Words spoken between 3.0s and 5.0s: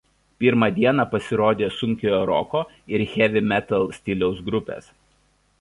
"heavy metal" stiliaus grupės.